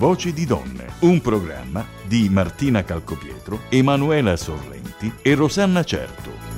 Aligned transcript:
Voci 0.00 0.32
di 0.32 0.46
donne, 0.46 0.86
un 1.00 1.20
programma 1.20 1.84
di 2.06 2.30
Martina 2.30 2.82
Calcopietro, 2.82 3.64
Emanuela 3.68 4.34
Sorrenti 4.34 5.12
e 5.20 5.34
Rosanna 5.34 5.84
Certo. 5.84 6.49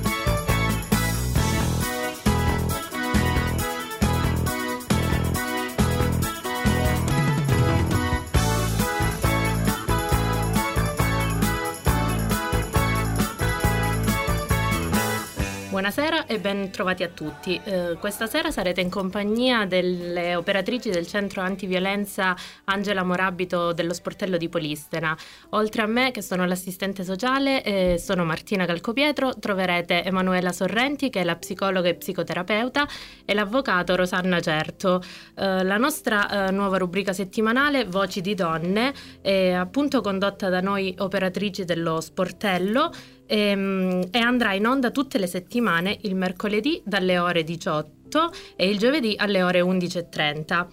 Buonasera 16.73 16.96
e 16.96 16.96
ben 16.96 16.96
trovati 16.96 17.02
a 17.02 17.09
tutti. 17.09 17.61
Eh, 17.62 17.96
questa 18.00 18.27
sera 18.27 18.50
sarete 18.50 18.80
in 18.80 18.89
compagnia 18.89 19.67
delle 19.67 20.35
operatrici 20.35 20.90
del 20.90 21.07
centro 21.07 21.43
antiviolenza 21.43 22.35
Angela 22.64 23.04
Morabito 23.04 23.72
dello 23.72 23.93
Sportello 23.93 24.39
di 24.39 24.48
Polistena. 24.48 25.17
Oltre 25.50 25.82
a 25.82 25.86
me, 25.86 26.11
che 26.11 26.22
sono 26.22 26.46
l'assistente 26.46 27.04
sociale, 27.04 27.62
eh, 27.62 27.98
sono 27.98 28.25
Martina 28.25 28.64
Calcopietro, 28.64 29.39
troverete 29.39 30.03
Emanuela 30.03 30.53
Sorrenti, 30.53 31.11
che 31.11 31.21
è 31.21 31.25
la 31.25 31.36
psicologa 31.36 31.89
e 31.89 31.95
psicoterapeuta, 31.95 32.89
e 33.25 33.34
l'avvocato 33.34 33.95
Rosanna 33.95 34.41
Certo. 34.41 35.03
Eh, 35.36 35.62
la 35.62 35.77
nostra 35.77 36.48
eh, 36.48 36.50
nuova 36.50 36.78
rubrica 36.78 37.12
settimanale, 37.12 37.84
Voci 37.84 38.20
di 38.20 38.34
donne, 38.34 38.92
è 39.20 39.50
appunto 39.50 40.00
condotta 40.00 40.48
da 40.48 40.61
noi 40.61 40.95
operatrici 40.98 41.64
dello 41.64 42.00
Sportello 42.00 42.91
e, 43.33 43.39
ehm, 43.39 44.09
e 44.11 44.19
andrà 44.19 44.53
in 44.53 44.67
onda 44.67 44.91
tutte 44.91 45.17
le 45.19 45.27
settimane 45.27 45.97
il 46.03 46.14
mercoledì 46.14 46.83
dalle 46.84 47.19
ore 47.19 47.42
18 47.42 48.31
e 48.56 48.69
il 48.69 48.78
giovedì 48.78 49.14
alle 49.17 49.42
ore 49.42 49.62
11.30. 49.62 50.67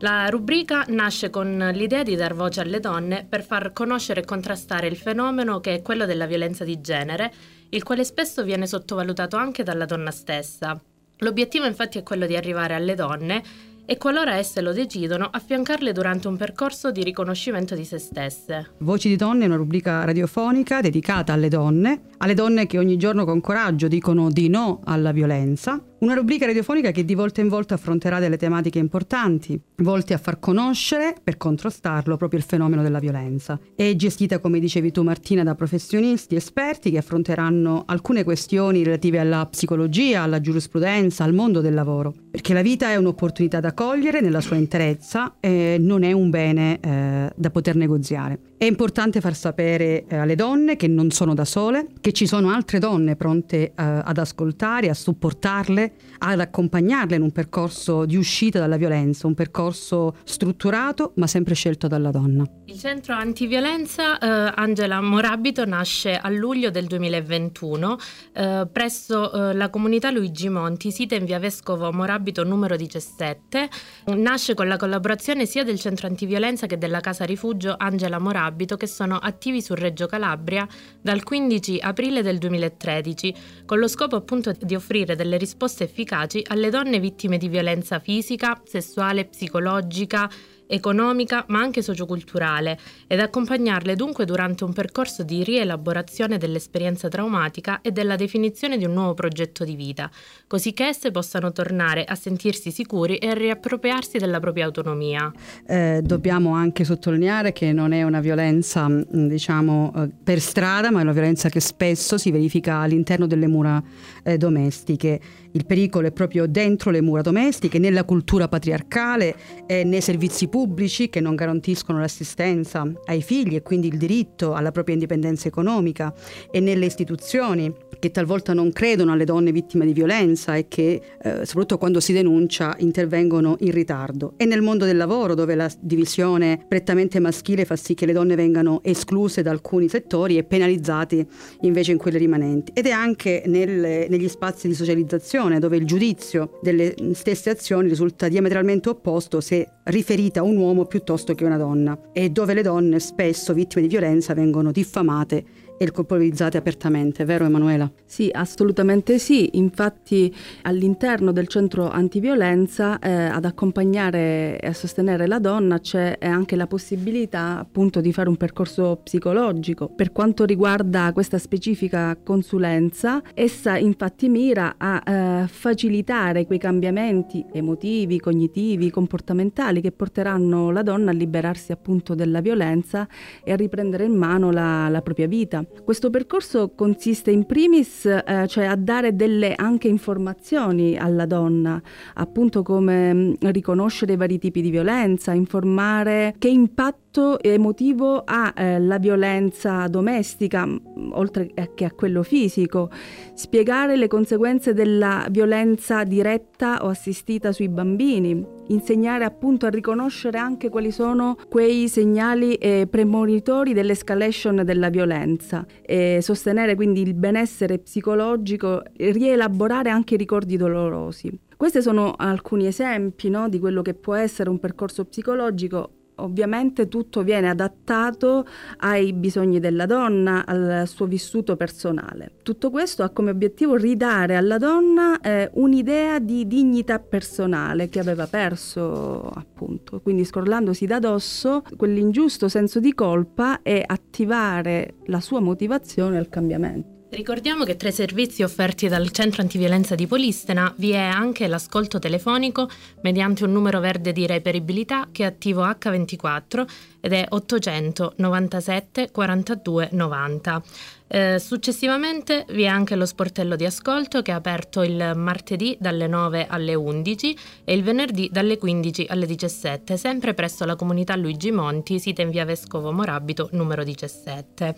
La 0.00 0.28
rubrica 0.28 0.84
nasce 0.88 1.30
con 1.30 1.70
l'idea 1.72 2.04
di 2.04 2.14
dar 2.14 2.34
voce 2.34 2.60
alle 2.60 2.80
donne 2.80 3.26
per 3.28 3.42
far 3.42 3.72
conoscere 3.72 4.20
e 4.20 4.24
contrastare 4.24 4.86
il 4.86 4.96
fenomeno 4.96 5.58
che 5.58 5.74
è 5.74 5.82
quello 5.82 6.06
della 6.06 6.26
violenza 6.26 6.64
di 6.64 6.80
genere, 6.80 7.32
il 7.70 7.82
quale 7.82 8.04
spesso 8.04 8.44
viene 8.44 8.66
sottovalutato 8.66 9.36
anche 9.36 9.64
dalla 9.64 9.86
donna 9.86 10.10
stessa. 10.12 10.80
L'obiettivo 11.20 11.64
infatti 11.64 11.98
è 11.98 12.02
quello 12.02 12.26
di 12.26 12.36
arrivare 12.36 12.74
alle 12.74 12.94
donne 12.94 13.42
e 13.86 13.96
qualora 13.96 14.36
esse 14.36 14.60
lo 14.60 14.72
decidono, 14.72 15.28
affiancarle 15.30 15.92
durante 15.92 16.28
un 16.28 16.36
percorso 16.36 16.90
di 16.90 17.02
riconoscimento 17.02 17.74
di 17.74 17.84
se 17.84 17.98
stesse. 17.98 18.72
Voci 18.78 19.08
di 19.08 19.16
donne 19.16 19.44
è 19.44 19.46
una 19.46 19.56
rubrica 19.56 20.04
radiofonica 20.04 20.80
dedicata 20.80 21.32
alle 21.32 21.48
donne, 21.48 22.02
alle 22.18 22.34
donne 22.34 22.66
che 22.66 22.78
ogni 22.78 22.96
giorno 22.96 23.24
con 23.24 23.40
coraggio 23.40 23.86
dicono 23.88 24.28
di 24.28 24.48
no 24.48 24.80
alla 24.84 25.12
violenza 25.12 25.80
una 25.98 26.14
rubrica 26.14 26.46
radiofonica 26.46 26.90
che 26.90 27.04
di 27.04 27.14
volta 27.14 27.40
in 27.40 27.48
volta 27.48 27.74
affronterà 27.74 28.18
delle 28.18 28.36
tematiche 28.36 28.78
importanti, 28.78 29.58
volte 29.76 30.14
a 30.14 30.18
far 30.18 30.38
conoscere, 30.38 31.14
per 31.22 31.36
contrastarlo, 31.36 32.16
proprio 32.16 32.38
il 32.38 32.44
fenomeno 32.44 32.82
della 32.82 32.98
violenza. 32.98 33.58
È 33.74 33.94
gestita, 33.96 34.38
come 34.38 34.58
dicevi 34.58 34.90
tu 34.90 35.02
Martina, 35.02 35.42
da 35.42 35.54
professionisti 35.54 36.36
esperti 36.36 36.90
che 36.90 36.98
affronteranno 36.98 37.84
alcune 37.86 38.24
questioni 38.24 38.82
relative 38.82 39.18
alla 39.18 39.46
psicologia, 39.46 40.22
alla 40.22 40.40
giurisprudenza, 40.40 41.24
al 41.24 41.32
mondo 41.32 41.60
del 41.60 41.74
lavoro. 41.74 42.12
Perché 42.30 42.52
la 42.52 42.62
vita 42.62 42.90
è 42.90 42.96
un'opportunità 42.96 43.60
da 43.60 43.72
cogliere 43.72 44.20
nella 44.20 44.40
sua 44.40 44.56
interezza 44.56 45.36
e 45.40 45.76
non 45.80 46.02
è 46.02 46.12
un 46.12 46.28
bene 46.28 46.78
eh, 46.80 47.32
da 47.34 47.50
poter 47.50 47.76
negoziare. 47.76 48.38
È 48.58 48.64
importante 48.64 49.20
far 49.20 49.34
sapere 49.34 50.06
eh, 50.06 50.16
alle 50.16 50.34
donne 50.34 50.76
che 50.76 50.88
non 50.88 51.10
sono 51.10 51.34
da 51.34 51.44
sole, 51.44 51.88
che 52.00 52.12
ci 52.12 52.26
sono 52.26 52.48
altre 52.48 52.78
donne 52.78 53.14
pronte 53.14 53.56
eh, 53.56 53.72
ad 53.74 54.16
ascoltare, 54.16 54.88
a 54.88 54.94
supportarle 54.94 55.92
ad 56.18 56.40
accompagnarle 56.40 57.16
in 57.16 57.22
un 57.22 57.32
percorso 57.32 58.06
di 58.06 58.16
uscita 58.16 58.58
dalla 58.58 58.78
violenza, 58.78 59.26
un 59.26 59.34
percorso 59.34 60.16
strutturato 60.24 61.12
ma 61.16 61.26
sempre 61.26 61.54
scelto 61.54 61.86
dalla 61.86 62.10
donna. 62.10 62.44
Il 62.64 62.78
centro 62.78 63.12
antiviolenza 63.12 64.18
eh, 64.18 64.52
Angela 64.56 65.02
Morabito 65.02 65.66
nasce 65.66 66.16
a 66.16 66.30
luglio 66.30 66.70
del 66.70 66.86
2021 66.86 67.98
eh, 68.32 68.66
presso 68.72 69.50
eh, 69.50 69.52
la 69.52 69.68
comunità 69.68 70.10
Luigi 70.10 70.48
Monti, 70.48 70.90
sita 70.90 71.14
in 71.14 71.26
via 71.26 71.38
Vescovo 71.38 71.92
Morabito 71.92 72.42
numero 72.42 72.76
17. 72.76 73.68
Nasce 74.14 74.54
con 74.54 74.66
la 74.66 74.78
collaborazione 74.78 75.44
sia 75.44 75.62
del 75.62 75.78
centro 75.78 76.06
antiviolenza 76.06 76.66
che 76.66 76.78
della 76.78 77.00
casa 77.00 77.26
rifugio 77.26 77.74
Angela 77.76 78.18
Morabito 78.18 78.45
che 78.76 78.86
sono 78.86 79.16
attivi 79.16 79.62
su 79.62 79.74
Reggio 79.74 80.06
Calabria 80.06 80.66
dal 81.00 81.22
15 81.22 81.78
aprile 81.80 82.22
del 82.22 82.38
2013 82.38 83.34
con 83.64 83.78
lo 83.78 83.88
scopo 83.88 84.16
appunto 84.16 84.52
di 84.58 84.74
offrire 84.74 85.16
delle 85.16 85.36
risposte 85.36 85.84
efficaci 85.84 86.42
alle 86.48 86.70
donne 86.70 87.00
vittime 87.00 87.38
di 87.38 87.48
violenza 87.48 87.98
fisica, 87.98 88.60
sessuale, 88.64 89.24
psicologica, 89.24 90.30
economica 90.66 91.44
ma 91.48 91.60
anche 91.60 91.82
socioculturale 91.82 92.78
ed 93.06 93.20
accompagnarle 93.20 93.94
dunque 93.96 94.24
durante 94.24 94.64
un 94.64 94.72
percorso 94.72 95.22
di 95.22 95.44
rielaborazione 95.44 96.38
dell'esperienza 96.38 97.08
traumatica 97.08 97.80
e 97.80 97.92
della 97.92 98.16
definizione 98.16 98.76
di 98.76 98.84
un 98.84 98.92
nuovo 98.92 99.14
progetto 99.14 99.64
di 99.64 99.74
vita, 99.74 100.10
così 100.46 100.72
che 100.72 100.86
esse 100.86 101.10
possano 101.10 101.52
tornare 101.52 102.04
a 102.04 102.14
sentirsi 102.14 102.70
sicuri 102.70 103.16
e 103.16 103.28
a 103.28 103.34
riappropriarsi 103.34 104.18
della 104.18 104.40
propria 104.40 104.64
autonomia. 104.64 105.32
Eh, 105.66 106.00
dobbiamo 106.02 106.54
anche 106.54 106.84
sottolineare 106.84 107.52
che 107.52 107.72
non 107.72 107.92
è 107.92 108.02
una 108.02 108.20
violenza 108.20 108.88
mm, 108.88 109.02
diciamo 109.12 109.92
eh, 109.96 110.08
per 110.22 110.40
strada 110.40 110.90
ma 110.90 111.00
è 111.00 111.02
una 111.02 111.12
violenza 111.12 111.48
che 111.48 111.60
spesso 111.60 112.18
si 112.18 112.30
verifica 112.30 112.78
all'interno 112.78 113.26
delle 113.26 113.46
mura 113.46 113.82
eh, 114.22 114.36
domestiche 114.36 115.20
il 115.56 115.64
pericolo 115.64 116.06
è 116.06 116.12
proprio 116.12 116.46
dentro 116.46 116.90
le 116.90 117.00
mura 117.00 117.22
domestiche, 117.22 117.78
nella 117.78 118.04
cultura 118.04 118.46
patriarcale, 118.46 119.34
e 119.66 119.84
nei 119.84 120.02
servizi 120.02 120.48
pubblici 120.48 121.08
che 121.08 121.20
non 121.20 121.34
garantiscono 121.34 121.98
l'assistenza 121.98 122.86
ai 123.06 123.22
figli 123.22 123.54
e 123.54 123.62
quindi 123.62 123.88
il 123.88 123.96
diritto 123.96 124.52
alla 124.52 124.70
propria 124.70 124.94
indipendenza 124.94 125.48
economica 125.48 126.14
e 126.50 126.60
nelle 126.60 126.84
istituzioni 126.84 127.72
che 127.98 128.10
talvolta 128.10 128.52
non 128.52 128.70
credono 128.70 129.12
alle 129.12 129.24
donne 129.24 129.50
vittime 129.50 129.86
di 129.86 129.94
violenza 129.94 130.54
e 130.54 130.68
che, 130.68 131.00
eh, 131.22 131.46
soprattutto 131.46 131.78
quando 131.78 132.00
si 132.00 132.12
denuncia, 132.12 132.76
intervengono 132.78 133.56
in 133.60 133.72
ritardo. 133.72 134.34
E 134.36 134.44
nel 134.44 134.60
mondo 134.60 134.84
del 134.84 134.98
lavoro, 134.98 135.34
dove 135.34 135.54
la 135.54 135.70
divisione 135.80 136.62
prettamente 136.68 137.18
maschile 137.18 137.64
fa 137.64 137.76
sì 137.76 137.94
che 137.94 138.04
le 138.04 138.12
donne 138.12 138.34
vengano 138.34 138.80
escluse 138.82 139.40
da 139.40 139.50
alcuni 139.50 139.88
settori 139.88 140.36
e 140.36 140.44
penalizzate 140.44 141.26
invece 141.62 141.92
in 141.92 141.98
quelli 141.98 142.18
rimanenti. 142.18 142.72
Ed 142.74 142.86
è 142.86 142.90
anche 142.90 143.44
nel, 143.46 144.06
negli 144.10 144.28
spazi 144.28 144.68
di 144.68 144.74
socializzazione 144.74 145.45
situazione 145.46 145.58
dove 145.58 145.76
il 145.76 145.86
giudizio 145.86 146.58
delle 146.60 146.94
stesse 147.12 147.50
azioni 147.50 147.88
risulta 147.88 148.28
diametralmente 148.28 148.88
opposto 148.88 149.40
se 149.40 149.68
riferita 149.86 150.40
a 150.40 150.42
un 150.42 150.56
uomo 150.56 150.84
piuttosto 150.84 151.34
che 151.34 151.44
a 151.44 151.46
una 151.46 151.56
donna 151.56 151.98
e 152.12 152.30
dove 152.30 152.54
le 152.54 152.62
donne 152.62 152.98
spesso 152.98 153.52
vittime 153.52 153.82
di 153.82 153.88
violenza 153.88 154.34
vengono 154.34 154.72
diffamate 154.72 155.44
e 155.78 155.90
colpevolizzate 155.90 156.56
apertamente, 156.56 157.24
vero 157.24 157.44
Emanuela? 157.44 157.90
Sì, 158.04 158.30
assolutamente 158.32 159.18
sì. 159.18 159.50
Infatti 159.54 160.34
all'interno 160.62 161.32
del 161.32 161.48
centro 161.48 161.90
antiviolenza 161.90 162.98
eh, 162.98 163.10
ad 163.10 163.44
accompagnare 163.44 164.58
e 164.58 164.66
a 164.68 164.72
sostenere 164.72 165.26
la 165.26 165.38
donna 165.38 165.78
c'è 165.78 166.16
anche 166.20 166.56
la 166.56 166.66
possibilità 166.66 167.58
appunto 167.58 168.00
di 168.00 168.12
fare 168.12 168.28
un 168.28 168.36
percorso 168.36 169.00
psicologico. 169.02 169.88
Per 169.88 170.12
quanto 170.12 170.44
riguarda 170.44 171.12
questa 171.12 171.38
specifica 171.38 172.16
consulenza, 172.22 173.22
essa 173.34 173.76
infatti 173.76 174.28
mira 174.28 174.76
a 174.78 175.02
eh, 175.04 175.46
facilitare 175.46 176.46
quei 176.46 176.58
cambiamenti 176.58 177.44
emotivi, 177.52 178.18
cognitivi, 178.18 178.90
comportamentali 178.90 179.75
che 179.80 179.92
porteranno 179.92 180.70
la 180.70 180.82
donna 180.82 181.10
a 181.10 181.14
liberarsi 181.14 181.72
appunto 181.72 182.14
della 182.14 182.40
violenza 182.40 183.06
e 183.44 183.52
a 183.52 183.56
riprendere 183.56 184.04
in 184.04 184.14
mano 184.14 184.50
la, 184.50 184.88
la 184.88 185.02
propria 185.02 185.26
vita. 185.26 185.64
Questo 185.84 186.10
percorso 186.10 186.72
consiste 186.74 187.30
in 187.30 187.46
primis 187.46 188.06
eh, 188.06 188.46
cioè 188.48 188.64
a 188.64 188.76
dare 188.76 189.14
delle 189.14 189.54
anche 189.54 189.88
informazioni 189.88 190.96
alla 190.96 191.26
donna, 191.26 191.80
appunto 192.14 192.62
come 192.62 193.14
mm, 193.14 193.32
riconoscere 193.40 194.14
i 194.14 194.16
vari 194.16 194.38
tipi 194.38 194.60
di 194.60 194.70
violenza, 194.70 195.32
informare 195.32 196.34
che 196.38 196.48
impatto 196.48 197.40
emotivo 197.40 198.22
ha 198.24 198.52
eh, 198.54 198.78
la 198.78 198.98
violenza 198.98 199.86
domestica, 199.88 200.66
mm, 200.66 201.12
oltre 201.12 201.52
che 201.74 201.84
a 201.84 201.90
quello 201.90 202.22
fisico, 202.22 202.90
spiegare 203.34 203.96
le 203.96 204.08
conseguenze 204.08 204.74
della 204.74 205.26
violenza 205.30 206.04
diretta 206.04 206.84
o 206.84 206.88
assistita 206.88 207.52
sui 207.52 207.68
bambini, 207.68 208.44
insegnare 208.68 209.24
appunto 209.24 209.65
a 209.66 209.70
riconoscere 209.70 210.38
anche 210.38 210.68
quali 210.68 210.90
sono 210.90 211.36
quei 211.48 211.88
segnali 211.88 212.54
eh, 212.54 212.86
premonitori 212.88 213.72
dell'escalation 213.72 214.62
della 214.64 214.88
violenza, 214.88 215.66
e 215.82 216.20
sostenere 216.22 216.74
quindi 216.74 217.02
il 217.02 217.14
benessere 217.14 217.78
psicologico, 217.78 218.82
rielaborare 218.96 219.90
anche 219.90 220.14
i 220.14 220.18
ricordi 220.18 220.56
dolorosi. 220.56 221.38
Questi 221.56 221.80
sono 221.80 222.14
alcuni 222.16 222.66
esempi 222.66 223.30
no, 223.30 223.48
di 223.48 223.58
quello 223.58 223.80
che 223.80 223.94
può 223.94 224.14
essere 224.14 224.50
un 224.50 224.58
percorso 224.58 225.06
psicologico 225.06 225.90
ovviamente 226.16 226.88
tutto 226.88 227.22
viene 227.22 227.48
adattato 227.48 228.46
ai 228.78 229.12
bisogni 229.12 229.60
della 229.60 229.86
donna, 229.86 230.44
al 230.46 230.84
suo 230.86 231.06
vissuto 231.06 231.56
personale. 231.56 232.32
Tutto 232.42 232.70
questo 232.70 233.02
ha 233.02 233.10
come 233.10 233.30
obiettivo 233.30 233.76
ridare 233.76 234.36
alla 234.36 234.58
donna 234.58 235.20
eh, 235.20 235.50
un'idea 235.54 236.18
di 236.18 236.46
dignità 236.46 236.98
personale 236.98 237.88
che 237.88 237.98
aveva 237.98 238.26
perso 238.26 239.28
appunto, 239.28 240.00
quindi 240.00 240.24
scrollandosi 240.24 240.86
da 240.86 240.98
dosso 240.98 241.62
quell'ingiusto 241.76 242.48
senso 242.48 242.80
di 242.80 242.94
colpa 242.94 243.62
e 243.62 243.82
attivare 243.84 244.94
la 245.06 245.20
sua 245.20 245.40
motivazione 245.40 246.18
al 246.18 246.28
cambiamento. 246.28 246.95
Ricordiamo 247.08 247.62
che 247.62 247.76
tra 247.76 247.88
i 247.88 247.92
servizi 247.92 248.42
offerti 248.42 248.88
dal 248.88 249.12
Centro 249.12 249.40
Antiviolenza 249.40 249.94
di 249.94 250.08
Polistena 250.08 250.72
vi 250.76 250.90
è 250.90 250.98
anche 250.98 251.46
l'ascolto 251.46 252.00
telefonico 252.00 252.68
mediante 253.02 253.44
un 253.44 253.52
numero 253.52 253.78
verde 253.78 254.12
di 254.12 254.26
reperibilità 254.26 255.06
che 255.12 255.22
è 255.22 255.26
attivo 255.26 255.64
H24 255.64 256.66
ed 257.00 257.12
è 257.12 257.24
897 257.28 259.12
42 259.12 259.90
90. 259.92 260.62
Eh, 261.08 261.38
successivamente 261.38 262.44
vi 262.48 262.62
è 262.62 262.66
anche 262.66 262.96
lo 262.96 263.06
sportello 263.06 263.54
di 263.54 263.64
ascolto 263.64 264.22
che 264.22 264.32
è 264.32 264.34
aperto 264.34 264.82
il 264.82 265.12
martedì 265.14 265.76
dalle 265.78 266.08
9 266.08 266.48
alle 266.48 266.74
11 266.74 267.38
e 267.64 267.74
il 267.74 267.84
venerdì 267.84 268.28
dalle 268.32 268.58
15 268.58 269.06
alle 269.08 269.24
17, 269.24 269.96
sempre 269.96 270.34
presso 270.34 270.64
la 270.64 270.74
comunità 270.74 271.14
Luigi 271.14 271.52
Monti, 271.52 272.00
sita 272.00 272.22
in 272.22 272.30
via 272.30 272.44
Vescovo 272.44 272.90
Morabito 272.90 273.48
numero 273.52 273.84
17. 273.84 274.74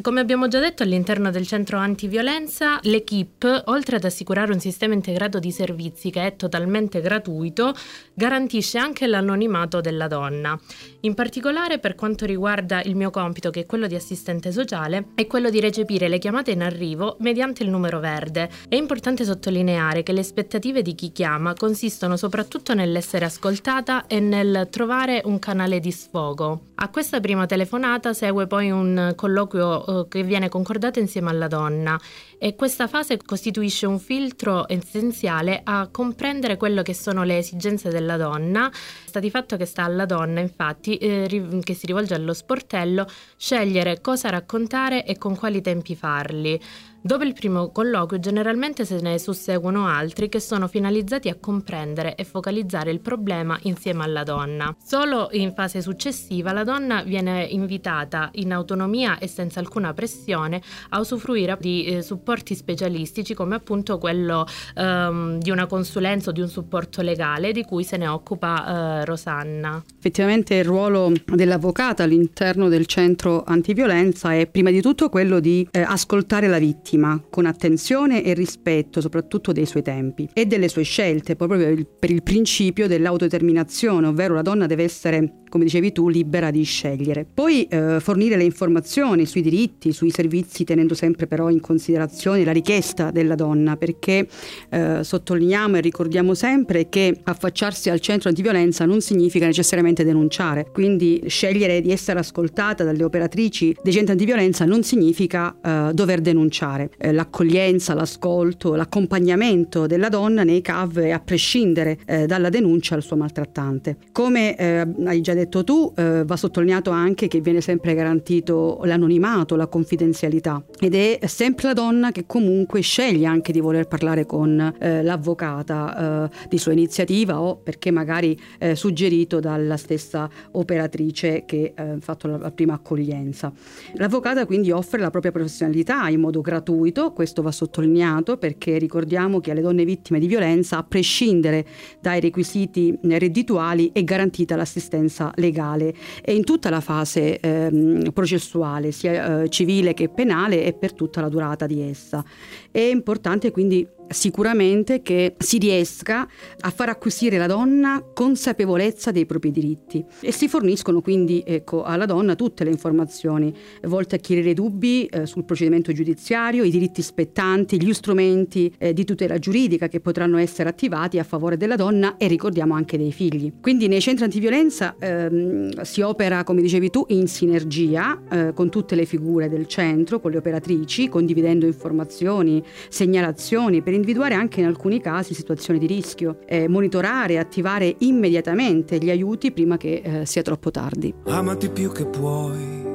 Come 0.00 0.20
abbiamo 0.20 0.48
già 0.48 0.58
detto 0.58 0.84
all'interno 0.84 1.30
del 1.30 1.46
centro 1.46 1.76
antiviolenza, 1.76 2.78
l'equipe, 2.82 3.62
oltre 3.66 3.96
ad 3.96 4.04
assicurare 4.04 4.52
un 4.52 4.60
sistema 4.60 4.94
integrato 4.94 5.38
di 5.38 5.50
servizi 5.50 6.10
che 6.10 6.26
è 6.26 6.36
totalmente 6.36 7.02
gratuito, 7.02 7.74
garantisce 8.14 8.78
anche 8.78 9.06
l'anonimato 9.06 9.82
della 9.82 10.08
donna. 10.08 10.58
In 11.00 11.12
particolare 11.12 11.78
per 11.78 11.94
quanto 11.94 12.24
riguarda 12.24 12.82
il 12.82 12.96
mio 12.96 13.10
compito, 13.10 13.50
che 13.50 13.60
è 13.60 13.66
quello 13.66 13.86
di 13.86 13.94
assistente 13.94 14.50
sociale, 14.50 15.08
è 15.14 15.26
quello 15.26 15.50
di 15.50 15.57
di 15.58 15.60
recepire 15.60 16.06
le 16.08 16.18
chiamate 16.18 16.52
in 16.52 16.62
arrivo 16.62 17.16
mediante 17.18 17.64
il 17.64 17.70
numero 17.70 17.98
verde. 17.98 18.48
È 18.68 18.76
importante 18.76 19.24
sottolineare 19.24 20.04
che 20.04 20.12
le 20.12 20.20
aspettative 20.20 20.82
di 20.82 20.94
chi 20.94 21.10
chiama 21.10 21.54
consistono 21.54 22.16
soprattutto 22.16 22.74
nell'essere 22.74 23.24
ascoltata 23.24 24.06
e 24.06 24.20
nel 24.20 24.68
trovare 24.70 25.20
un 25.24 25.40
canale 25.40 25.80
di 25.80 25.90
sfogo. 25.90 26.66
A 26.76 26.90
questa 26.90 27.18
prima 27.18 27.46
telefonata 27.46 28.12
segue 28.12 28.46
poi 28.46 28.70
un 28.70 29.14
colloquio 29.16 30.02
eh, 30.04 30.08
che 30.08 30.22
viene 30.22 30.48
concordato 30.48 31.00
insieme 31.00 31.30
alla 31.30 31.48
donna 31.48 31.98
e 32.38 32.54
questa 32.54 32.86
fase 32.86 33.18
costituisce 33.18 33.86
un 33.86 33.98
filtro 33.98 34.68
essenziale 34.68 35.60
a 35.64 35.88
comprendere 35.90 36.56
quello 36.56 36.82
che 36.82 36.94
sono 36.94 37.24
le 37.24 37.38
esigenze 37.38 37.90
della 37.90 38.16
donna. 38.16 38.70
Sta 39.04 39.18
di 39.18 39.30
fatto 39.30 39.56
che 39.56 39.64
sta 39.64 39.82
alla 39.82 40.06
donna, 40.06 40.40
infatti, 40.40 40.96
eh, 40.96 41.60
che 41.62 41.74
si 41.74 41.86
rivolge 41.86 42.14
allo 42.14 42.32
sportello, 42.32 43.06
scegliere 43.36 44.00
cosa 44.00 44.28
raccontare 44.30 45.04
e 45.04 45.18
con 45.18 45.36
quali 45.36 45.60
tempi 45.60 45.96
farli. 45.96 46.60
Dopo 47.00 47.22
il 47.22 47.32
primo 47.32 47.70
colloquio 47.70 48.18
generalmente 48.18 48.84
se 48.84 49.00
ne 49.00 49.20
susseguono 49.20 49.86
altri 49.86 50.28
che 50.28 50.40
sono 50.40 50.66
finalizzati 50.66 51.28
a 51.28 51.36
comprendere 51.36 52.16
e 52.16 52.24
focalizzare 52.24 52.90
il 52.90 53.00
problema 53.00 53.56
insieme 53.62 54.02
alla 54.02 54.24
donna. 54.24 54.74
Solo 54.84 55.28
in 55.30 55.54
fase 55.54 55.80
successiva 55.80 56.52
la 56.52 56.64
donna 56.64 57.02
viene 57.02 57.44
invitata 57.44 58.30
in 58.32 58.52
autonomia 58.52 59.18
e 59.18 59.28
senza 59.28 59.60
alcuna 59.60 59.94
pressione 59.94 60.60
a 60.88 60.98
usufruire 60.98 61.56
di 61.60 61.84
eh, 61.84 62.02
supporti 62.02 62.56
specialistici 62.56 63.32
come 63.32 63.54
appunto 63.54 63.96
quello 63.98 64.44
ehm, 64.74 65.38
di 65.38 65.50
una 65.50 65.66
consulenza 65.66 66.30
o 66.30 66.32
di 66.32 66.40
un 66.40 66.48
supporto 66.48 67.00
legale 67.00 67.52
di 67.52 67.62
cui 67.62 67.84
se 67.84 67.96
ne 67.96 68.08
occupa 68.08 68.66
eh, 69.00 69.04
Rosanna. 69.04 69.82
Effettivamente 69.96 70.56
il 70.56 70.64
ruolo 70.64 71.12
dell'avvocata 71.24 72.02
all'interno 72.02 72.68
del 72.68 72.86
centro 72.86 73.44
antiviolenza 73.46 74.34
è 74.34 74.48
prima 74.48 74.70
di 74.70 74.82
tutto 74.82 75.08
quello 75.08 75.38
di 75.38 75.66
eh, 75.70 75.80
ascoltare 75.80 76.48
la 76.48 76.58
vittima 76.58 76.86
vittima 76.88 77.22
con 77.28 77.44
attenzione 77.44 78.22
e 78.24 78.32
rispetto 78.32 79.00
soprattutto 79.00 79.52
dei 79.52 79.66
suoi 79.66 79.82
tempi 79.82 80.28
e 80.32 80.46
delle 80.46 80.68
sue 80.68 80.82
scelte, 80.82 81.36
proprio 81.36 81.86
per 81.98 82.10
il, 82.10 82.22
principio 82.22 82.86
dell'autodeterminazione, 82.86 84.06
ovvero 84.06 84.34
la 84.34 84.42
donna 84.42 84.66
deve 84.66 84.84
essere 84.84 85.42
come 85.48 85.64
dicevi 85.64 85.92
tu, 85.92 86.08
libera 86.08 86.50
di 86.50 86.62
scegliere. 86.62 87.26
Poi 87.32 87.64
eh, 87.64 87.98
fornire 88.00 88.36
le 88.36 88.44
informazioni 88.44 89.26
sui 89.26 89.42
diritti, 89.42 89.92
sui 89.92 90.10
servizi, 90.10 90.64
tenendo 90.64 90.94
sempre 90.94 91.26
però 91.26 91.50
in 91.50 91.60
considerazione 91.60 92.44
la 92.44 92.52
richiesta 92.52 93.10
della 93.10 93.34
donna, 93.34 93.76
perché 93.76 94.26
eh, 94.70 95.00
sottolineiamo 95.02 95.76
e 95.76 95.80
ricordiamo 95.80 96.34
sempre 96.34 96.88
che 96.88 97.20
affacciarsi 97.22 97.90
al 97.90 98.00
centro 98.00 98.28
antiviolenza 98.28 98.84
non 98.84 99.00
significa 99.00 99.46
necessariamente 99.46 100.04
denunciare, 100.04 100.70
quindi 100.72 101.22
scegliere 101.26 101.80
di 101.80 101.90
essere 101.90 102.18
ascoltata 102.18 102.84
dalle 102.84 103.04
operatrici 103.04 103.76
dei 103.82 103.92
centri 103.92 104.12
antiviolenza 104.12 104.64
non 104.64 104.82
significa 104.82 105.56
eh, 105.62 105.90
dover 105.92 106.20
denunciare. 106.20 106.90
Eh, 106.98 107.12
l'accoglienza, 107.12 107.94
l'ascolto, 107.94 108.74
l'accompagnamento 108.74 109.86
della 109.86 110.08
donna 110.08 110.42
nei 110.44 110.60
CAV 110.60 110.98
è 111.00 111.10
a 111.10 111.20
prescindere 111.20 111.98
eh, 112.06 112.26
dalla 112.26 112.48
denuncia 112.48 112.94
al 112.94 113.02
suo 113.02 113.16
maltrattante. 113.16 113.96
Come 114.12 114.56
eh, 114.56 114.86
hai 115.04 115.20
già 115.20 115.34
detto 115.34 115.37
tu, 115.46 115.92
eh, 115.96 116.24
va 116.24 116.36
sottolineato 116.36 116.90
anche 116.90 117.28
che 117.28 117.40
viene 117.40 117.60
sempre 117.60 117.94
garantito 117.94 118.80
l'anonimato, 118.84 119.56
la 119.56 119.66
confidenzialità 119.66 120.62
ed 120.80 120.94
è 120.94 121.26
sempre 121.26 121.68
la 121.68 121.72
donna 121.74 122.10
che 122.10 122.24
comunque 122.26 122.80
sceglie 122.80 123.26
anche 123.26 123.52
di 123.52 123.60
voler 123.60 123.86
parlare 123.86 124.26
con 124.26 124.58
eh, 124.78 125.02
l'avvocata 125.02 126.28
eh, 126.30 126.46
di 126.48 126.58
sua 126.58 126.72
iniziativa 126.72 127.40
o 127.40 127.56
perché 127.56 127.90
magari 127.90 128.38
eh, 128.58 128.74
suggerito 128.74 129.40
dalla 129.40 129.76
stessa 129.76 130.28
operatrice 130.52 131.44
che 131.46 131.72
ha 131.74 131.96
fatto 132.00 132.26
la, 132.26 132.38
la 132.38 132.50
prima 132.50 132.74
accoglienza. 132.74 133.52
L'avvocata 133.94 134.46
quindi 134.46 134.70
offre 134.70 135.00
la 135.00 135.10
propria 135.10 135.32
professionalità 135.32 136.08
in 136.08 136.20
modo 136.20 136.40
gratuito, 136.40 137.12
questo 137.12 137.42
va 137.42 137.52
sottolineato 137.52 138.36
perché 138.36 138.78
ricordiamo 138.78 139.40
che 139.40 139.50
alle 139.50 139.60
donne 139.60 139.84
vittime 139.84 140.18
di 140.18 140.26
violenza, 140.26 140.78
a 140.78 140.82
prescindere 140.82 141.66
dai 142.00 142.20
requisiti 142.20 142.98
reddituali, 143.02 143.90
è 143.92 144.02
garantita 144.04 144.56
l'assistenza 144.56 145.27
legale 145.36 145.94
e 146.22 146.34
in 146.34 146.44
tutta 146.44 146.70
la 146.70 146.80
fase 146.80 147.40
ehm, 147.40 148.10
processuale, 148.12 148.92
sia 148.92 149.42
eh, 149.42 149.48
civile 149.48 149.94
che 149.94 150.08
penale 150.08 150.64
e 150.64 150.72
per 150.72 150.92
tutta 150.92 151.20
la 151.20 151.28
durata 151.28 151.66
di 151.66 151.80
essa. 151.80 152.24
È 152.70 152.80
importante 152.80 153.50
quindi 153.50 153.86
sicuramente 154.08 155.02
che 155.02 155.34
si 155.38 155.58
riesca 155.58 156.26
a 156.60 156.70
far 156.70 156.88
acquisire 156.88 157.36
alla 157.36 157.46
donna 157.46 158.02
consapevolezza 158.12 159.10
dei 159.10 159.26
propri 159.26 159.50
diritti 159.50 160.04
e 160.20 160.32
si 160.32 160.48
forniscono 160.48 161.00
quindi 161.00 161.42
ecco, 161.46 161.82
alla 161.82 162.06
donna 162.06 162.34
tutte 162.34 162.64
le 162.64 162.70
informazioni 162.70 163.54
volte 163.82 164.16
a 164.16 164.18
chiarire 164.18 164.54
dubbi 164.54 165.06
eh, 165.06 165.26
sul 165.26 165.44
procedimento 165.44 165.92
giudiziario, 165.92 166.64
i 166.64 166.70
diritti 166.70 167.02
spettanti, 167.02 167.80
gli 167.80 167.92
strumenti 167.92 168.72
eh, 168.78 168.92
di 168.92 169.04
tutela 169.04 169.38
giuridica 169.38 169.88
che 169.88 170.00
potranno 170.00 170.38
essere 170.38 170.68
attivati 170.68 171.18
a 171.18 171.24
favore 171.24 171.56
della 171.56 171.76
donna 171.76 172.16
e 172.16 172.26
ricordiamo 172.26 172.74
anche 172.74 172.96
dei 172.96 173.12
figli. 173.12 173.52
Quindi 173.60 173.88
nei 173.88 174.00
centri 174.00 174.24
antiviolenza 174.24 174.96
ehm, 174.98 175.82
si 175.82 176.00
opera, 176.00 176.44
come 176.44 176.62
dicevi 176.62 176.90
tu, 176.90 177.04
in 177.08 177.28
sinergia 177.28 178.20
eh, 178.30 178.52
con 178.54 178.70
tutte 178.70 178.94
le 178.94 179.04
figure 179.04 179.48
del 179.48 179.66
centro, 179.66 180.20
con 180.20 180.30
le 180.30 180.38
operatrici, 180.38 181.08
condividendo 181.08 181.66
informazioni, 181.66 182.62
segnalazioni 182.88 183.82
per 183.82 183.94
individuare 183.98 184.34
anche 184.34 184.60
in 184.60 184.66
alcuni 184.66 185.00
casi 185.00 185.34
situazioni 185.34 185.78
di 185.78 185.86
rischio, 185.86 186.38
eh, 186.46 186.68
monitorare 186.68 187.34
e 187.34 187.38
attivare 187.38 187.94
immediatamente 187.98 188.98
gli 188.98 189.10
aiuti 189.10 189.52
prima 189.52 189.76
che 189.76 190.02
eh, 190.02 190.26
sia 190.26 190.42
troppo 190.42 190.70
tardi. 190.70 191.14
Amati 191.24 191.68
più 191.68 191.92
che 191.92 192.06
puoi 192.06 192.86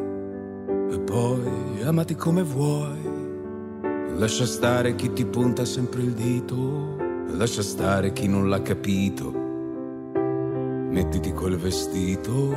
e 0.92 1.00
poi 1.00 1.82
amati 1.84 2.16
come 2.16 2.44
vuoi. 2.44 3.12
Lascia 4.16 4.46
stare 4.46 4.96
chi 4.96 5.12
ti 5.12 5.26
punta 5.26 5.66
sempre 5.66 6.02
il 6.02 6.14
dito, 6.14 6.98
lascia 7.32 7.62
stare 7.62 8.14
chi 8.14 8.28
non 8.28 8.48
l'ha 8.48 8.62
capito. 8.62 9.42
Mettiti 10.92 11.32
quel 11.32 11.58
vestito, 11.58 12.54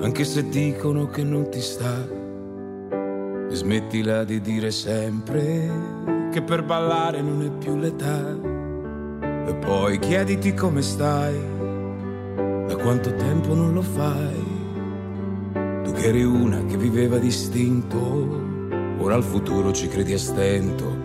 anche 0.00 0.24
se 0.24 0.48
dicono 0.48 1.06
che 1.06 1.22
non 1.22 1.48
ti 1.48 1.60
sta. 1.60 2.16
Smettila 3.50 4.24
di 4.24 4.40
dire 4.40 4.70
sempre 4.70 6.17
che 6.38 6.42
per 6.44 6.62
ballare 6.62 7.20
non 7.20 7.42
è 7.42 7.50
più 7.50 7.76
l'età. 7.76 8.36
E 9.48 9.54
poi 9.54 9.98
chiediti 9.98 10.54
come 10.54 10.82
stai, 10.82 11.36
da 12.66 12.76
quanto 12.76 13.12
tempo 13.14 13.54
non 13.54 13.72
lo 13.72 13.82
fai. 13.82 14.56
Tu 15.82 15.92
che 15.92 16.06
eri 16.06 16.22
una 16.22 16.64
che 16.66 16.76
viveva 16.76 17.18
distinto, 17.18 17.96
ora 18.98 19.16
al 19.16 19.24
futuro 19.24 19.72
ci 19.72 19.88
credi 19.88 20.12
a 20.12 20.18
stento. 20.18 20.96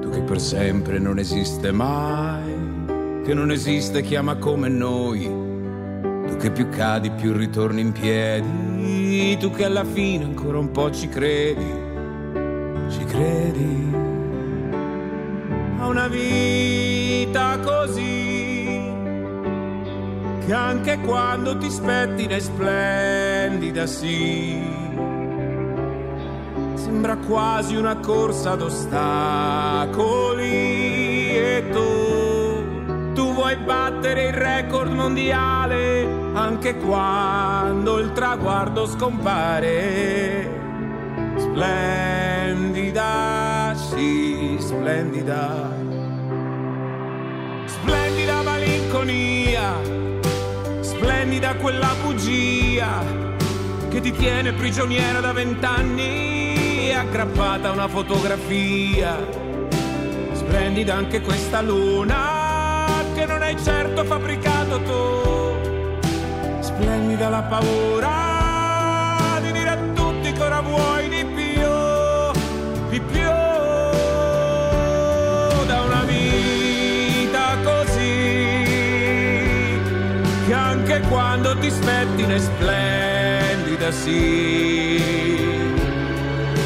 Tu 0.00 0.08
che 0.08 0.20
per 0.20 0.40
sempre 0.40 0.98
non 0.98 1.18
esiste 1.18 1.70
mai, 1.70 3.22
che 3.24 3.34
non 3.34 3.50
esiste 3.50 4.00
chi 4.00 4.16
ama 4.16 4.36
come 4.36 4.68
noi. 4.68 5.24
Tu 6.26 6.36
che 6.36 6.50
più 6.50 6.70
cadi 6.70 7.10
più 7.10 7.34
ritorni 7.34 7.82
in 7.82 7.92
piedi, 7.92 9.36
tu 9.36 9.50
che 9.50 9.66
alla 9.66 9.84
fine 9.84 10.24
ancora 10.24 10.58
un 10.58 10.70
po' 10.70 10.90
ci 10.90 11.08
credi 11.08 11.82
ci 12.88 13.04
credi 13.04 14.03
una 15.94 16.08
vita 16.08 17.56
così 17.62 18.82
che 20.44 20.52
anche 20.52 20.98
quando 20.98 21.56
ti 21.56 21.70
spettina 21.70 22.34
è 22.34 22.40
splendida, 22.40 23.86
sì. 23.86 24.60
Sembra 26.74 27.16
quasi 27.16 27.76
una 27.76 27.96
corsa 27.98 28.50
ad 28.50 28.62
ostacoli 28.62 30.50
e 31.36 31.64
tu, 31.70 33.12
tu 33.14 33.32
vuoi 33.32 33.54
battere 33.58 34.24
il 34.26 34.34
record 34.34 34.90
mondiale 34.90 36.04
anche 36.34 36.76
quando 36.76 38.00
il 38.00 38.10
traguardo 38.12 38.84
scompare. 38.86 40.50
Splendida, 41.36 42.34
sì, 43.76 44.56
splendida. 44.58 44.62
Splendida 44.84 45.83
malinconia 49.04 49.80
splendida 50.80 51.54
quella 51.56 51.94
bugia 52.02 53.04
che 53.90 54.00
ti 54.00 54.12
tiene 54.12 54.52
prigioniera 54.52 55.20
da 55.20 55.32
vent'anni 55.32 56.92
aggrappata 56.92 57.68
a 57.68 57.72
una 57.72 57.88
fotografia. 57.88 59.16
Splendida 60.32 60.94
anche 60.94 61.20
questa 61.20 61.60
luna 61.60 63.04
che 63.14 63.26
non 63.26 63.42
hai 63.42 63.56
certo 63.62 64.04
fabbricato 64.04 64.80
tu. 64.82 66.60
Splendida 66.60 67.28
la 67.28 67.42
paura 67.42 69.38
di 69.42 69.52
dire 69.52 69.68
a 69.68 69.78
tutti 69.94 70.32
che 70.32 70.42
ora 70.42 70.60
vuoi 70.60 71.08
di 71.08 71.24
più, 71.24 71.68
di 72.90 73.00
più. 73.00 73.43
Quando 81.14 81.56
ti 81.58 81.70
spettina 81.70 82.34
è 82.34 82.38
splendida, 82.40 83.92
sì. 83.92 85.00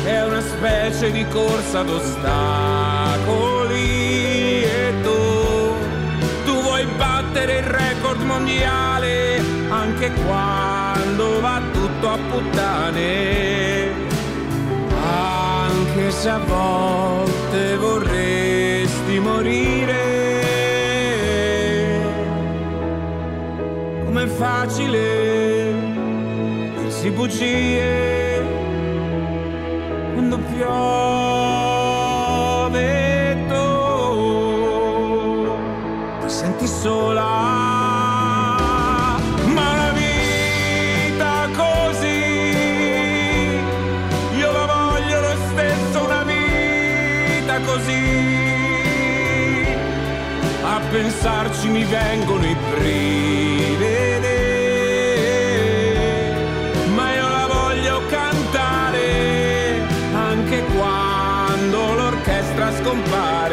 È 0.04 0.24
una 0.24 0.40
specie 0.40 1.12
di 1.12 1.26
corsa 1.28 1.80
ad 1.80 1.90
ostacoli 1.90 2.22
e 4.62 4.94
tu, 5.02 5.74
tu 6.46 6.62
vuoi 6.62 6.86
battere 6.96 7.58
il 7.58 7.64
record 7.64 8.22
mondiale 8.22 9.42
anche 9.68 10.10
quando 10.24 11.40
va 11.40 11.60
tutto 11.70 12.08
a 12.08 12.18
puttane. 12.30 13.92
Anche 15.04 16.10
se 16.10 16.30
a 16.30 16.38
volte 16.38 17.76
vorresti 17.76 19.18
morire 19.18 20.07
facile 24.38 25.74
dirsi 26.76 27.10
bugie 27.10 28.40
quando 30.14 30.38
piove 30.38 30.76
tu. 33.48 33.66
Ti 36.20 36.28
senti 36.30 36.66
sola 36.66 37.26
a 50.70 50.80
pensarci 50.90 51.68
mi 51.68 51.84
vengono 51.84 52.44
i 52.46 52.56
brividi 52.70 53.47
scompare. 62.88 63.47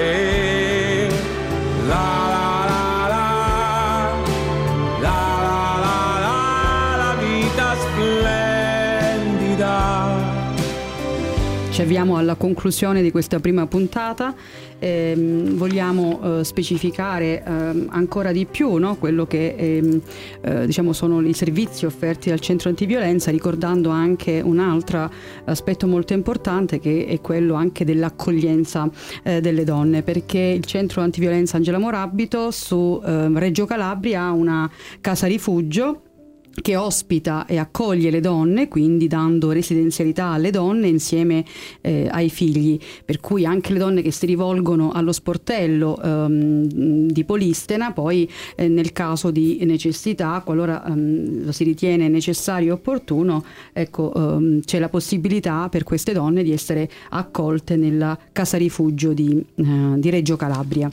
Ci 11.75 11.81
avviamo 11.81 12.15
alla 12.15 12.35
conclusione 12.35 13.01
di 13.01 13.11
questa 13.11 13.41
prima 13.41 13.67
puntata 13.67 14.33
ehm, 14.79 15.57
vogliamo 15.57 16.39
eh, 16.39 16.43
specificare 16.45 17.43
ehm, 17.43 17.87
ancora 17.89 18.31
di 18.31 18.45
più 18.45 18.75
no? 18.75 18.95
quello 18.95 19.25
che 19.25 19.55
ehm, 19.57 20.01
eh, 20.39 20.65
diciamo 20.67 20.93
sono 20.93 21.19
i 21.19 21.33
servizi 21.33 21.85
offerti 21.85 22.29
dal 22.29 22.39
centro 22.39 22.69
antiviolenza, 22.69 23.29
ricordando 23.29 23.89
anche 23.89 24.39
un 24.39 24.59
altro 24.59 25.11
aspetto 25.43 25.85
molto 25.85 26.13
importante 26.13 26.79
che 26.79 27.07
è 27.09 27.19
quello 27.19 27.55
anche 27.55 27.83
dell'accoglienza 27.83 28.89
eh, 29.23 29.41
delle 29.41 29.65
donne, 29.65 30.01
perché 30.01 30.39
il 30.39 30.63
centro 30.63 31.01
antiviolenza 31.01 31.57
Angela 31.57 31.77
Morabito 31.77 32.51
su 32.51 33.01
ehm, 33.05 33.37
Reggio 33.37 33.65
Calabria 33.65 34.21
ha 34.21 34.31
una 34.31 34.71
casa 35.01 35.27
rifugio 35.27 36.03
che 36.61 36.75
ospita 36.75 37.45
e 37.45 37.57
accoglie 37.57 38.09
le 38.09 38.19
donne, 38.19 38.67
quindi 38.67 39.07
dando 39.07 39.51
residenzialità 39.51 40.27
alle 40.27 40.51
donne 40.51 40.87
insieme 40.87 41.43
eh, 41.81 42.07
ai 42.09 42.29
figli, 42.29 42.79
per 43.03 43.19
cui 43.19 43.45
anche 43.45 43.73
le 43.73 43.79
donne 43.79 44.01
che 44.01 44.11
si 44.11 44.25
rivolgono 44.25 44.91
allo 44.91 45.11
sportello 45.11 46.01
ehm, 46.01 47.07
di 47.07 47.23
Polistena, 47.23 47.91
poi 47.91 48.29
eh, 48.55 48.67
nel 48.67 48.93
caso 48.93 49.31
di 49.31 49.59
necessità, 49.63 50.41
qualora 50.43 50.85
ehm, 50.85 51.45
lo 51.45 51.51
si 51.51 51.63
ritiene 51.63 52.07
necessario 52.07 52.69
e 52.69 52.71
opportuno, 52.71 53.43
ecco, 53.73 54.13
ehm, 54.13 54.61
c'è 54.61 54.79
la 54.79 54.89
possibilità 54.89 55.67
per 55.69 55.83
queste 55.83 56.13
donne 56.13 56.43
di 56.43 56.51
essere 56.51 56.89
accolte 57.09 57.75
nella 57.75 58.17
casa 58.31 58.57
rifugio 58.57 59.13
di, 59.13 59.43
eh, 59.55 59.63
di 59.97 60.09
Reggio 60.09 60.35
Calabria 60.35 60.89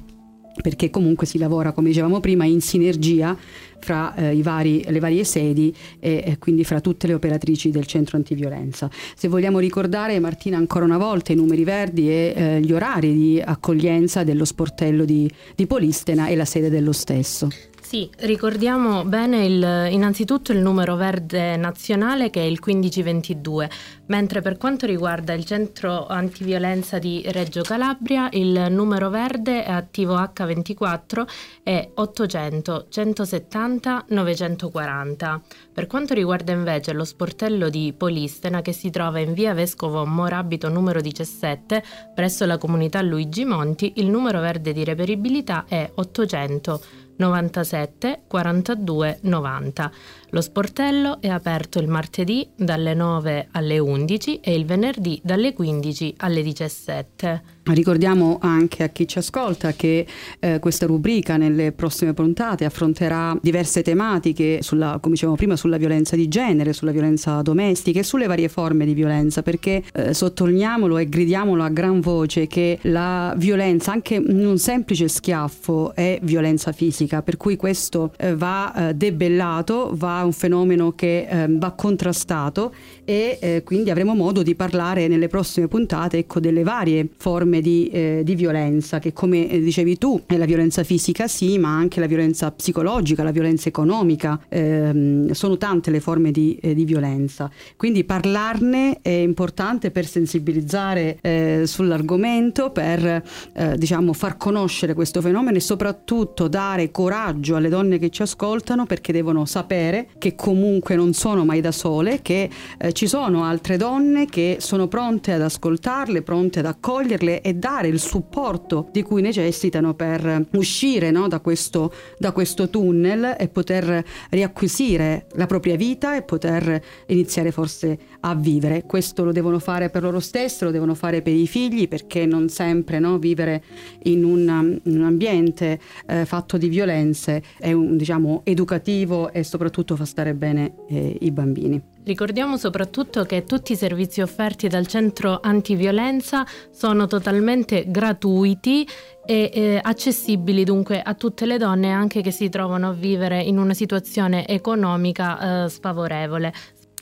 perché 0.60 0.90
comunque 0.90 1.26
si 1.26 1.38
lavora, 1.38 1.72
come 1.72 1.88
dicevamo 1.88 2.20
prima, 2.20 2.44
in 2.44 2.60
sinergia 2.60 3.36
fra 3.78 4.14
eh, 4.14 4.40
vari, 4.42 4.84
le 4.86 5.00
varie 5.00 5.24
sedi 5.24 5.74
e, 5.98 6.22
e, 6.24 6.38
quindi 6.38 6.64
fra 6.64 6.80
tutte 6.80 7.06
le 7.06 7.14
operatrici 7.14 7.70
del 7.70 7.86
centro 7.86 8.16
antiviolenza. 8.16 8.88
Se 9.16 9.28
vogliamo 9.28 9.58
ricordare, 9.58 10.18
Martina, 10.20 10.56
ancora 10.56 10.84
una 10.84 10.98
volta 10.98 11.32
i 11.32 11.36
numeri 11.36 11.64
verdi 11.64 12.08
e 12.08 12.32
eh, 12.34 12.60
gli 12.60 12.72
orari 12.72 13.12
di 13.12 13.42
accoglienza 13.44 14.24
dello 14.24 14.44
sportello 14.44 15.04
di, 15.04 15.30
di 15.54 15.66
Polistena 15.66 16.28
e 16.28 16.36
la 16.36 16.44
sede 16.44 16.70
dello 16.70 16.92
stesso. 16.92 17.48
Sì, 17.92 18.08
ricordiamo 18.20 19.04
bene 19.04 19.44
il, 19.44 19.92
innanzitutto 19.92 20.50
il 20.50 20.60
numero 20.60 20.96
verde 20.96 21.58
nazionale 21.58 22.30
che 22.30 22.40
è 22.40 22.44
il 22.44 22.58
1522, 22.58 23.68
mentre 24.06 24.40
per 24.40 24.56
quanto 24.56 24.86
riguarda 24.86 25.34
il 25.34 25.44
centro 25.44 26.06
antiviolenza 26.06 26.98
di 26.98 27.22
Reggio 27.26 27.60
Calabria 27.60 28.30
il 28.32 28.68
numero 28.70 29.10
verde 29.10 29.62
attivo 29.66 30.14
H24 30.14 31.26
è 31.62 31.90
800 31.92 32.86
170 32.88 34.06
940. 34.08 35.42
Per 35.74 35.86
quanto 35.86 36.14
riguarda 36.14 36.52
invece 36.52 36.94
lo 36.94 37.04
sportello 37.04 37.68
di 37.68 37.92
Polistena 37.94 38.62
che 38.62 38.72
si 38.72 38.88
trova 38.88 39.18
in 39.18 39.34
via 39.34 39.52
Vescovo 39.52 40.06
Morabito 40.06 40.70
numero 40.70 41.02
17 41.02 41.84
presso 42.14 42.46
la 42.46 42.56
comunità 42.56 43.02
Luigi 43.02 43.44
Monti, 43.44 43.92
il 43.96 44.08
numero 44.08 44.40
verde 44.40 44.72
di 44.72 44.82
reperibilità 44.82 45.66
è 45.68 45.90
800 45.94 46.80
97 47.16 48.22
42 48.26 49.18
90. 49.22 49.92
Lo 50.30 50.40
sportello 50.40 51.20
è 51.20 51.28
aperto 51.28 51.78
il 51.78 51.88
martedì 51.88 52.48
dalle 52.56 52.94
9 52.94 53.48
alle 53.52 53.78
11 53.78 54.40
e 54.40 54.54
il 54.54 54.64
venerdì 54.64 55.20
dalle 55.22 55.52
15 55.52 56.14
alle 56.18 56.42
17. 56.42 57.42
Ricordiamo 57.64 58.38
anche 58.40 58.82
a 58.82 58.88
chi 58.88 59.06
ci 59.06 59.18
ascolta 59.18 59.72
che 59.72 60.04
eh, 60.40 60.58
questa 60.58 60.86
rubrica 60.86 61.36
nelle 61.36 61.70
prossime 61.70 62.12
puntate 62.12 62.64
affronterà 62.64 63.38
diverse 63.40 63.82
tematiche, 63.82 64.62
sulla, 64.62 64.98
come 65.00 65.14
dicevamo 65.14 65.36
prima, 65.36 65.54
sulla 65.54 65.76
violenza 65.76 66.16
di 66.16 66.26
genere, 66.26 66.72
sulla 66.72 66.90
violenza 66.90 67.40
domestica 67.40 68.00
e 68.00 68.02
sulle 68.02 68.26
varie 68.26 68.48
forme 68.48 68.84
di 68.84 68.94
violenza, 68.94 69.42
perché 69.42 69.80
eh, 69.94 70.12
sottolineiamolo 70.12 70.98
e 70.98 71.08
gridiamolo 71.08 71.62
a 71.62 71.68
gran 71.68 72.00
voce 72.00 72.48
che 72.48 72.80
la 72.82 73.32
violenza, 73.36 73.92
anche 73.92 74.16
un 74.16 74.58
semplice 74.58 75.06
schiaffo, 75.06 75.94
è 75.94 76.18
violenza 76.22 76.72
fisica, 76.72 77.22
per 77.22 77.36
cui 77.36 77.54
questo 77.54 78.12
eh, 78.16 78.34
va 78.34 78.88
eh, 78.88 78.94
debellato, 78.94 79.92
va 79.94 80.24
un 80.24 80.32
fenomeno 80.32 80.96
che 80.96 81.28
eh, 81.30 81.46
va 81.48 81.70
contrastato 81.70 82.74
e 83.04 83.38
eh, 83.40 83.62
quindi 83.64 83.90
avremo 83.90 84.14
modo 84.14 84.42
di 84.42 84.56
parlare 84.56 85.06
nelle 85.06 85.28
prossime 85.28 85.68
puntate 85.68 86.18
ecco, 86.18 86.40
delle 86.40 86.64
varie 86.64 87.08
forme 87.16 87.51
di, 87.60 87.88
eh, 87.88 88.22
di 88.24 88.34
violenza 88.34 88.98
che 88.98 89.12
come 89.12 89.48
eh, 89.48 89.60
dicevi 89.60 89.98
tu 89.98 90.22
è 90.26 90.36
la 90.36 90.44
violenza 90.44 90.82
fisica 90.84 91.28
sì 91.28 91.58
ma 91.58 91.76
anche 91.76 92.00
la 92.00 92.06
violenza 92.06 92.50
psicologica, 92.50 93.22
la 93.22 93.30
violenza 93.30 93.68
economica, 93.68 94.40
ehm, 94.48 95.30
sono 95.32 95.56
tante 95.56 95.90
le 95.90 96.00
forme 96.00 96.30
di, 96.30 96.58
eh, 96.60 96.74
di, 96.74 96.84
violenza. 96.84 97.50
Quindi 97.76 98.04
parlarne 98.04 98.98
è 99.02 99.10
importante 99.10 99.90
per 99.90 100.06
sensibilizzare 100.06 101.18
eh, 101.20 101.62
sull'argomento, 101.66 102.70
per 102.70 103.22
eh, 103.52 103.76
diciamo, 103.76 104.12
far 104.12 104.36
conoscere 104.36 104.94
questo 104.94 105.20
fenomeno 105.20 105.56
e 105.56 105.60
soprattutto 105.60 106.48
dare 106.48 106.90
coraggio 106.90 107.56
alle 107.56 107.68
donne 107.68 107.98
che 107.98 108.10
ci 108.10 108.22
ascoltano 108.22 108.86
perché 108.86 109.12
devono 109.12 109.44
sapere 109.44 110.08
che 110.18 110.34
comunque 110.34 110.96
non 110.96 111.12
sono 111.12 111.44
mai 111.44 111.60
da 111.60 111.72
sole, 111.72 112.20
che 112.22 112.48
eh, 112.78 112.92
ci 112.92 113.06
sono 113.06 113.44
altre 113.44 113.76
donne 113.76 114.26
che 114.26 114.56
sono 114.60 114.88
pronte 114.88 115.32
ad 115.32 115.42
ascoltarle, 115.42 116.22
pronte 116.22 116.60
ad 116.60 116.66
accoglierle 116.66 117.41
e 117.42 117.54
dare 117.54 117.88
il 117.88 118.00
supporto 118.00 118.88
di 118.90 119.02
cui 119.02 119.20
necessitano 119.20 119.94
per 119.94 120.46
uscire 120.52 121.10
no, 121.10 121.28
da, 121.28 121.40
questo, 121.40 121.92
da 122.18 122.32
questo 122.32 122.70
tunnel 122.70 123.36
e 123.38 123.48
poter 123.48 124.02
riacquisire 124.30 125.26
la 125.34 125.46
propria 125.46 125.76
vita 125.76 126.16
e 126.16 126.22
poter 126.22 126.82
iniziare 127.06 127.50
forse 127.52 127.98
a 128.20 128.34
vivere. 128.34 128.84
Questo 128.84 129.24
lo 129.24 129.32
devono 129.32 129.58
fare 129.58 129.90
per 129.90 130.02
loro 130.02 130.20
stesse, 130.20 130.64
lo 130.64 130.70
devono 130.70 130.94
fare 130.94 131.20
per 131.20 131.34
i 131.34 131.46
figli 131.46 131.88
perché 131.88 132.24
non 132.24 132.48
sempre 132.48 132.98
no, 132.98 133.18
vivere 133.18 133.62
in, 134.04 134.24
una, 134.24 134.60
in, 134.60 134.80
un 134.84 135.04
ambiente 135.04 135.78
eh, 136.06 136.24
fatto 136.24 136.56
di 136.56 136.68
violenze 136.68 137.42
è 137.58 137.72
un, 137.72 137.96
diciamo, 137.96 138.42
educativo 138.44 139.32
e 139.32 139.42
soprattutto 139.42 139.96
fa 139.96 140.04
stare 140.04 140.34
bene 140.34 140.74
eh, 140.88 141.16
i 141.20 141.30
bambini. 141.30 141.91
Ricordiamo 142.04 142.56
soprattutto 142.56 143.24
che 143.24 143.44
tutti 143.44 143.72
i 143.72 143.76
servizi 143.76 144.22
offerti 144.22 144.66
dal 144.66 144.88
centro 144.88 145.38
antiviolenza 145.40 146.44
sono 146.72 147.06
totalmente 147.06 147.84
gratuiti 147.86 148.86
e 149.24 149.50
eh, 149.52 149.80
accessibili 149.80 150.64
dunque 150.64 151.00
a 151.00 151.14
tutte 151.14 151.46
le 151.46 151.58
donne 151.58 151.92
anche 151.92 152.20
che 152.20 152.32
si 152.32 152.48
trovano 152.48 152.88
a 152.88 152.92
vivere 152.92 153.40
in 153.40 153.56
una 153.56 153.72
situazione 153.72 154.48
economica 154.48 155.64
eh, 155.64 155.68
sfavorevole. 155.68 156.52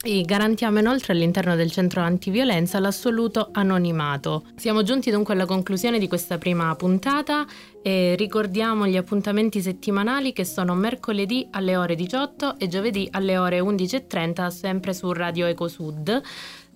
E 0.02 0.23
garantiamo 0.23 0.78
inoltre 0.78 1.12
all'interno 1.12 1.54
del 1.57 1.71
centro 1.71 2.00
antiviolenza 2.00 2.80
l'assoluto 2.80 3.50
anonimato. 3.52 4.45
Siamo 4.57 4.83
giunti 4.83 5.11
dunque 5.11 5.35
alla 5.35 5.45
conclusione 5.45 5.99
di 5.99 6.09
questa 6.09 6.38
prima 6.38 6.75
puntata 6.75 7.45
e 7.83 8.14
ricordiamo 8.16 8.87
gli 8.87 8.97
appuntamenti 8.97 9.61
settimanali 9.61 10.33
che 10.33 10.47
sono 10.47 10.75
mercoledì 10.75 11.49
alle 11.50 11.76
ore 11.76 11.97
18 11.97 12.59
e 12.59 12.69
giovedì 12.69 13.09
alle 13.11 13.37
ore 13.37 13.61
11.30 13.61 14.49
sempre 14.49 14.95
su 14.95 15.12
Radio 15.12 15.45
Ecosud. 15.45 16.23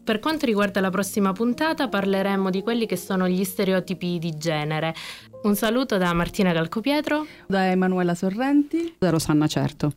Per 0.04 0.18
quanto 0.18 0.44
riguarda 0.44 0.82
la 0.82 0.90
prossima 0.90 1.32
puntata 1.32 1.88
parleremo 1.88 2.50
di 2.50 2.62
quelli 2.62 2.84
che 2.84 2.96
sono 2.96 3.26
gli 3.26 3.42
stereotipi 3.42 4.18
di 4.18 4.36
genere. 4.36 4.94
Un 5.44 5.56
saluto 5.56 5.96
da 5.96 6.12
Martina 6.12 6.52
Calcopietro, 6.52 7.26
da 7.46 7.70
Emanuela 7.70 8.14
Sorrenti, 8.14 8.96
da 8.98 9.08
Rosanna 9.08 9.46
Certo. 9.46 9.92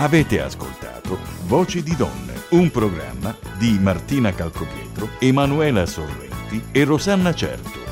Avete 0.00 0.40
ascoltato 0.40 1.18
Voci 1.46 1.82
di 1.82 1.96
Donne, 1.96 2.44
un 2.50 2.70
programma 2.70 3.36
di 3.58 3.78
Martina 3.80 4.32
Calcopietro, 4.32 5.08
Emanuela 5.18 5.86
Sorrenti 5.86 6.62
e 6.70 6.84
Rosanna 6.84 7.34
Certo 7.34 7.87